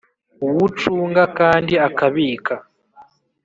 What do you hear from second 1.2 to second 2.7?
kandi akabika